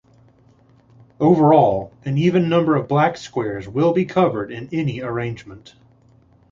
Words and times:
Overall, 1.19 1.93
an 2.05 2.17
even 2.17 2.49
number 2.49 2.75
of 2.75 2.87
black 2.87 3.17
squares 3.17 3.67
will 3.69 3.93
be 3.93 4.03
covered 4.03 4.51
in 4.51 4.67
any 4.73 4.99
arrangement. 4.99 5.75